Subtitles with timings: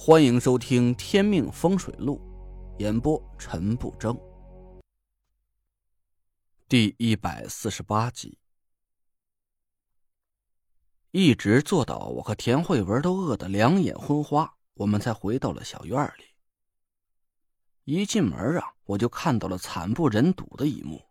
[0.00, 2.20] 欢迎收听《天命风水录》，
[2.80, 4.16] 演播陈不争，
[6.68, 8.38] 第一百四十八集。
[11.10, 16.24] 一直坐到我和田慧文都饿得两眼昏花，我们才回到了小院里。
[17.82, 21.02] 一进门啊，我就看到了惨不忍睹的一幕，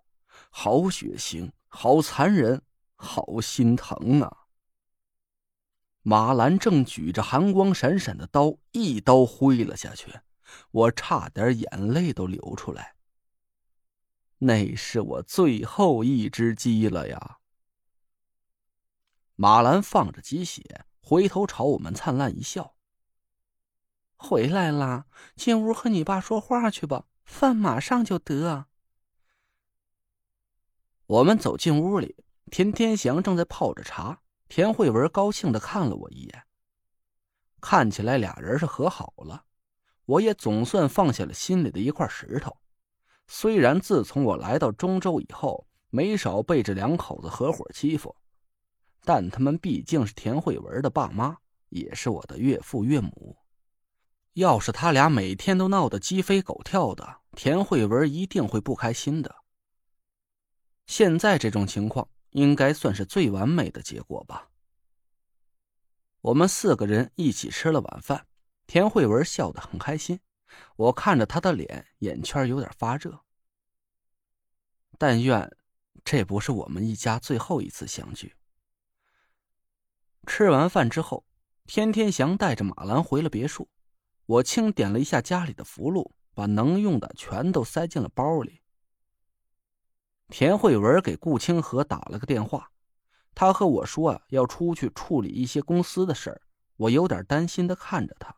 [0.49, 2.61] 好血腥，好残忍，
[2.95, 4.46] 好心疼啊！
[6.10, 10.21] 马兰正举着寒光闪闪的刀，一刀挥了下去，
[10.71, 12.96] 我差点眼泪都流出来。
[14.38, 17.39] 那是我最后一只鸡了呀！
[19.36, 22.76] 马兰放着鸡血，回头朝我们灿烂一笑
[24.15, 28.68] ：“回来啦，进屋和你爸说话去吧，饭马上就得。”
[31.07, 34.22] 我们走进屋里，田天祥正在泡着茶。
[34.50, 36.44] 田慧文高兴的看了我一眼，
[37.59, 39.44] 看起来俩人是和好了，
[40.06, 42.56] 我也总算放下了心里的一块石头。
[43.28, 48.16] 虽然自从我来到中州以后，没少被这两口子合伙欺负，
[49.03, 51.38] 但他们毕竟是田慧文的爸妈，
[51.70, 53.38] 也是我的岳父岳母。
[54.34, 59.36] 要是他俩每天都闹得鸡飞狗跳的，田慧文一定会不开心的。
[60.86, 62.08] 现在这种情况。
[62.38, 64.52] 应该算是最完美的结果吧。
[66.22, 68.28] 我们四个人一起吃了晚饭，
[68.68, 70.20] 田慧文笑得很开心，
[70.76, 73.22] 我看着他的脸，眼圈有点发热。
[75.00, 75.52] 但愿
[76.06, 78.36] 这不是我们一家最后一次相聚。
[80.28, 81.26] 吃完饭之后，
[81.66, 83.68] 天天祥带着马兰回了别墅，
[84.28, 88.62] 我清点了一下家里的符箓，把能用的全都塞进了包里。
[90.30, 92.72] 田慧文给顾清河打了个电话，
[93.33, 96.42] 他和我说啊，要出去处理一些公司的事儿。
[96.75, 98.36] 我有点担心的看着他，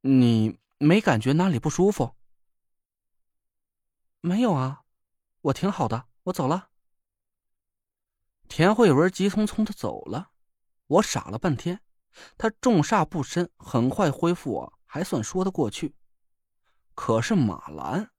[0.00, 2.14] 你没感觉哪里不舒服？
[4.20, 4.84] 没有啊，
[5.42, 6.70] 我挺好的，我走了。
[8.48, 10.30] 田慧文急匆匆的走了，
[10.86, 11.80] 我傻了半天，
[12.38, 15.94] 他重煞不深，很快恢复，还算说得过去。
[16.94, 18.13] 可是马兰。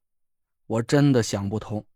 [0.66, 1.86] 我真的想不通。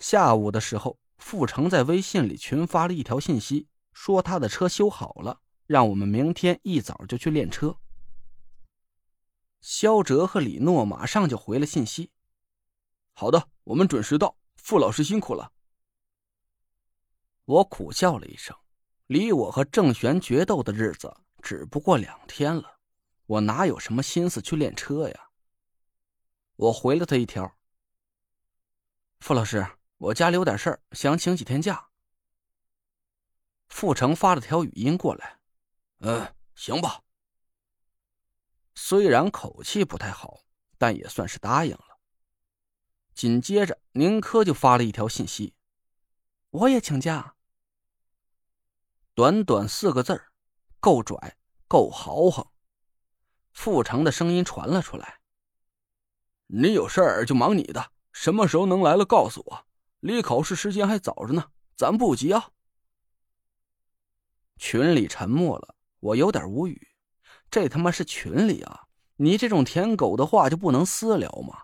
[0.00, 7.78] 下午的时候，傅成在微信里群发了一条信息，说他的车修好了，让我们明天一早就去练车。
[9.60, 12.10] 肖哲和李诺马上就回了信息
[13.12, 14.36] ：“好的，我们准时到。
[14.56, 15.52] 傅老师辛苦了。”
[17.44, 18.56] 我苦笑了一声，
[19.06, 22.78] 离我和郑玄决斗的日子只不过两天了，
[23.26, 25.27] 我哪有什么心思去练车呀？
[26.58, 27.56] 我回了他一条
[29.20, 29.64] ：“傅老师，
[29.96, 31.90] 我家里有点事儿，想请几天假。”
[33.70, 35.38] 傅成发了条语音过来
[36.02, 37.04] ：“嗯，行吧。”
[38.74, 40.40] 虽然口气不太好，
[40.76, 42.00] 但也算是答应了。
[43.14, 45.54] 紧接着，宁珂就发了一条信息
[46.50, 47.36] ：“我也请假。”
[49.14, 50.32] 短短四个字儿，
[50.80, 51.36] 够拽，
[51.68, 52.44] 够豪横。
[53.52, 55.20] 傅成的声音传了出来。
[56.48, 59.66] 你有事儿就忙你的，什么时候能来了告诉我。
[60.00, 62.50] 离考试时间还早着呢，咱不急啊。
[64.56, 66.88] 群里沉默了，我有点无语。
[67.50, 68.84] 这他妈是群里啊！
[69.16, 71.62] 你这种舔狗的话就不能私聊吗？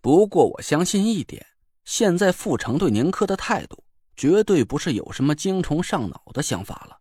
[0.00, 1.46] 不过我相信一点，
[1.84, 3.84] 现在傅成对宁珂的态度
[4.14, 7.00] 绝对不是有什么精虫上脑的想法了，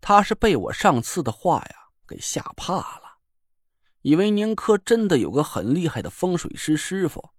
[0.00, 1.76] 他是被我上次的话呀
[2.06, 3.11] 给吓怕了。
[4.02, 7.30] 以为宁珂真的有个很厉害的风水师师傅。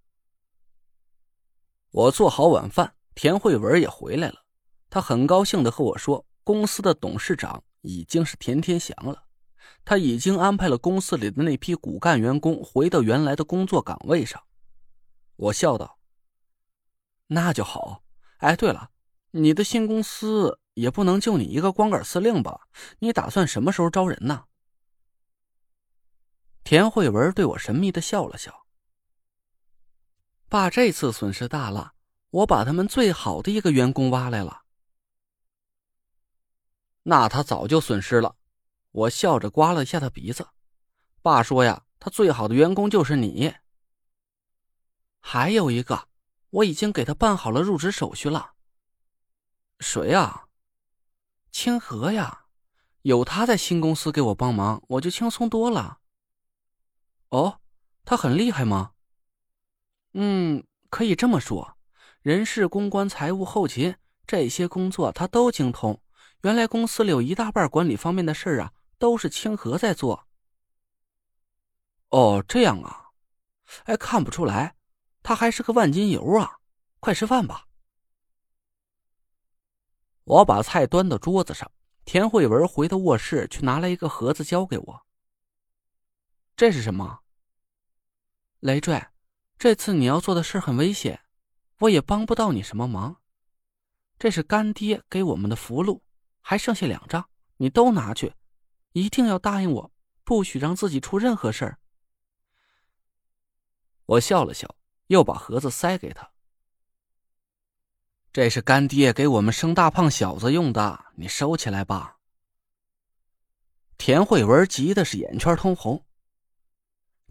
[1.90, 4.44] 我做好晚饭，田慧文也回来了。
[4.90, 9.24] 他很高兴的和我说，公司的董事长已经是田天祥了，
[9.84, 14.42] 他已经安排了公司里的那批骨干员工回到原来的工作岗位上。
[15.36, 15.98] 我笑道
[17.28, 18.02] ：“那就好。
[18.38, 18.90] 哎，对了，
[19.32, 22.68] 你的新公司也不能就你一个光杆司令吧？
[23.00, 24.44] 你打算什么时候招人呢？”
[26.64, 28.66] 田慧文对我神秘的笑了笑。
[30.48, 31.92] 爸这次损失大了，
[32.30, 34.62] 我把他们最好的一个员工挖来了。
[37.02, 38.36] 那他早就损失了。
[38.92, 40.48] 我笑着刮了一下他鼻子。
[41.20, 43.54] 爸说呀，他最好的员工就是你。
[45.20, 46.08] 还有一个，
[46.48, 48.54] 我已经给他办好了入职手续了。
[49.80, 50.46] 谁呀？
[51.52, 52.46] 清河呀，
[53.02, 55.98] 有他在新公司给我帮忙，我就轻松多了。
[57.34, 57.60] 哦，
[58.04, 58.92] 他很厉害吗？
[60.12, 61.76] 嗯，可以这么说，
[62.22, 66.00] 人事、公关、财务、后勤这些工作他都精通，
[66.42, 70.28] 原来公司里有一大半管理方面的事啊，都是清河在做。
[72.10, 73.10] 哦，这样啊，
[73.86, 74.76] 哎，看不出来，
[75.24, 76.60] 他还是个万金油啊！
[77.00, 77.66] 快吃饭吧。
[80.22, 81.68] 我把菜端到桌子上，
[82.04, 85.06] 田慧文回到卧室去拿来一个盒子交给我。
[86.54, 87.23] 这是什么？
[88.64, 88.98] 累赘，
[89.58, 91.20] 这次你要做的事很危险，
[91.80, 93.20] 我也帮不到你什么忙。
[94.18, 96.00] 这是干爹给我们的符箓。
[96.40, 97.28] 还剩下两张，
[97.58, 98.32] 你都拿去，
[98.92, 99.92] 一定要答应我，
[100.24, 101.78] 不许让自己出任何事儿。
[104.06, 104.74] 我笑了笑，
[105.08, 106.30] 又把盒子塞给他。
[108.32, 112.16] 这是干爹给我们生大胖小子用的，你收起来吧。
[113.98, 116.02] 田慧文急的是眼圈通红。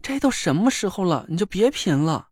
[0.04, 2.28] 这都什么时候了，你就别贫了。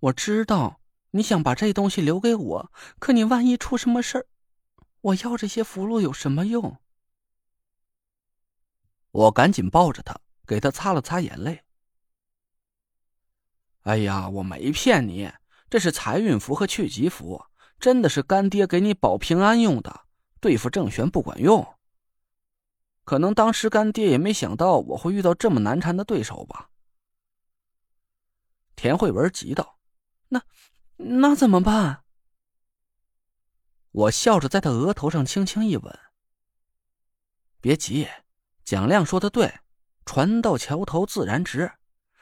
[0.00, 0.80] 我知道
[1.10, 4.26] 你想把这东西留给我，可你万一出什么事儿。
[5.02, 6.78] 我要这些符箓有什么用？
[9.10, 11.60] 我赶紧抱着他，给他擦了擦眼泪。
[13.82, 15.30] 哎呀，我没骗你，
[15.68, 17.44] 这是财运符和去疾符，
[17.78, 20.06] 真的是干爹给你保平安用的，
[20.40, 21.74] 对付郑玄不管用。
[23.04, 26.70] 可能当时干爹也没想到我会遇到这么难缠的对手吧？
[28.74, 29.78] 田慧文急道
[30.28, 30.42] ：“那
[30.96, 32.04] 那怎么办？”
[33.92, 35.98] 我笑着在他额头上轻轻一吻。
[37.60, 38.08] 别急，
[38.64, 39.60] 蒋亮说的对，
[40.04, 41.72] 船到桥头自然直，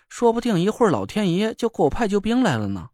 [0.08, 2.90] 说不定一会儿老天爷就给我派救兵来了呢。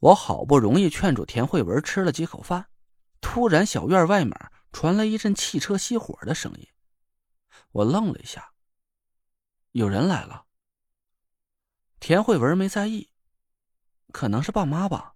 [0.00, 2.68] 我好不容易劝住田慧文吃了几口饭，
[3.20, 4.36] 突然小院外面
[4.72, 6.68] 传来一阵汽车熄火的声音，
[7.70, 8.52] 我愣了一下，
[9.70, 10.46] 有人来了。
[12.00, 13.10] 田慧文没在意，
[14.12, 15.14] 可能是爸妈吧。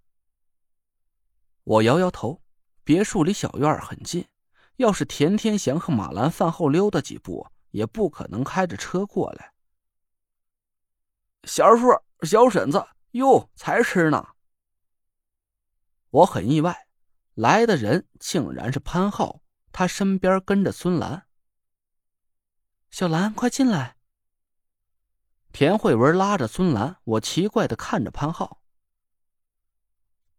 [1.64, 2.42] 我摇摇头，
[2.82, 4.26] 别墅离小院很近，
[4.76, 9.52] 要是田天祥和马兰饭后溜达几步，也不可能开着车过来。
[11.44, 11.86] 小叔、
[12.22, 14.34] 小婶子，哟，才吃呢！
[16.10, 16.88] 我很意外，
[17.34, 19.40] 来的人竟然是潘浩，
[19.70, 21.26] 他身边跟着孙兰。
[22.90, 23.96] 小兰，快进来！
[25.52, 28.62] 田慧文拉着孙兰，我奇怪的看着潘浩，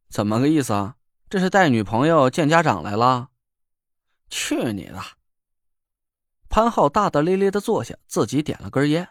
[0.10, 0.95] 怎么个意思啊？
[1.30, 3.30] 这是带女朋友见家长来了，
[4.27, 5.00] 去你的！
[6.50, 9.07] 潘浩大大咧咧的坐下，自己点了根烟。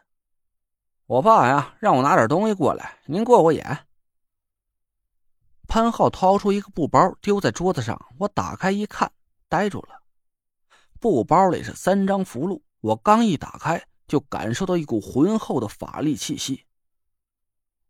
[1.07, 3.87] 我爸呀，让我拿点东西过来，您过过眼。
[5.69, 8.01] 潘浩掏出一个布包，丢在桌子上。
[8.19, 9.11] 我打开一看，
[9.49, 10.03] 呆住了。
[11.01, 16.67] 布包里是三张符箓，我刚一打开，就感受到一股浑厚的法力气息。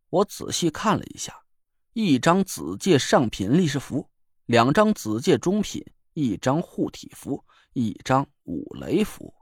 [0.09, 1.44] 我仔细看了一下，
[1.93, 4.11] 一张紫界上品力士符。
[4.47, 9.32] 两张紫界中品，一张护体符，一张五雷符。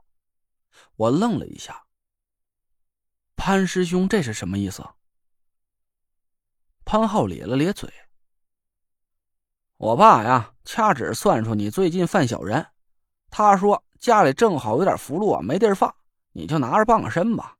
[0.95, 1.85] 我愣了一下。
[3.35, 4.87] 潘师兄，这是什么意思？
[6.85, 7.91] 潘浩咧了咧嘴。
[9.77, 12.67] 我爸呀，掐指算出你最近犯小人，
[13.29, 15.93] 他说家里正好有点符箓啊，没地儿放，
[16.31, 17.57] 你就拿着傍个身吧。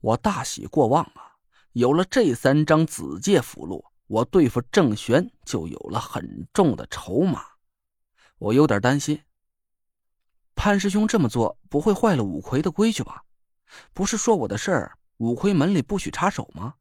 [0.00, 1.36] 我大喜过望啊，
[1.72, 3.84] 有了这三张紫界符箓。
[4.08, 7.42] 我对付郑玄就有了很重的筹码，
[8.36, 9.22] 我有点担心。
[10.54, 13.24] 潘师兄这么做不会坏了五魁的规矩吧？
[13.94, 16.74] 不是说我的事儿，五魁门里不许插手吗？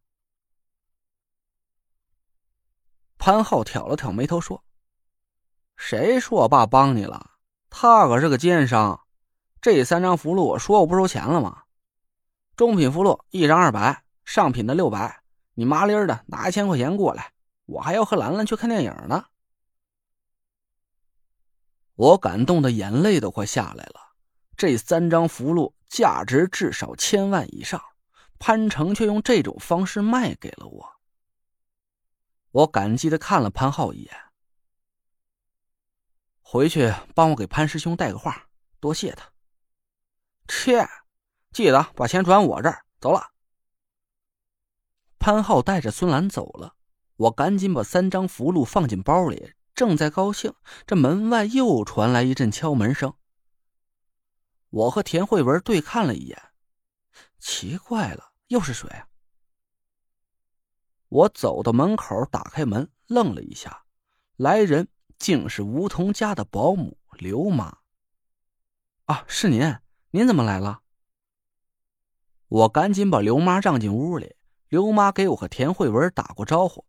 [3.18, 4.66] 潘浩挑了挑眉头说
[5.78, 7.38] ：“谁说我爸帮你了？
[7.70, 9.01] 他可是个奸商。
[9.62, 11.64] 这三张符箓，我说我不收钱了吗？
[12.56, 15.20] 中品符箓一张二百，上品的六百。”
[15.54, 17.34] 你麻利儿的拿一千块钱过来，
[17.66, 19.26] 我还要和兰兰去看电影呢。
[21.94, 24.14] 我感动的眼泪都快下来了。
[24.56, 27.84] 这三张符箓价值至少千万以上，
[28.40, 30.90] 潘成却用这种方式卖给了我。
[32.52, 34.16] 我感激的看了潘浩一眼，
[36.42, 38.48] 回去帮我给潘师兄带个话，
[38.80, 39.30] 多谢他。
[40.48, 40.88] 切，
[41.52, 42.86] 记得把钱转我这儿。
[43.00, 43.32] 走了。
[45.18, 46.76] 潘浩带着孙兰走了，
[47.16, 50.54] 我赶紧把三张符箓放进包里，正在高兴，
[50.86, 53.14] 这门外又传来一阵敲门声。
[54.70, 56.42] 我和田慧文对看了一眼，
[57.40, 59.08] 奇怪了，又是谁啊？
[61.10, 63.84] 我走到门口，打开门，愣了一下，
[64.38, 67.80] 来人竟是梧桐家的保姆刘妈。
[69.06, 69.62] 啊，是您，
[70.14, 70.82] 您怎么来了？
[72.50, 74.36] 我赶紧把刘妈让进屋里。
[74.68, 76.86] 刘妈给我和田慧文打过招呼。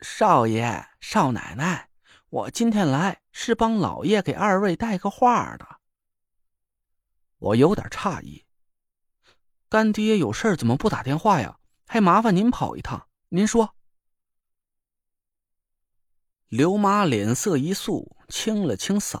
[0.00, 1.90] 少爷、少奶奶，
[2.28, 5.80] 我今天来是帮老爷给二位带个话的。
[7.38, 8.44] 我有点诧异，
[9.68, 11.58] 干爹有事怎么不打电话呀？
[11.86, 13.08] 还麻烦您跑一趟。
[13.28, 13.74] 您说。
[16.48, 19.20] 刘妈脸色一肃，清了清嗓。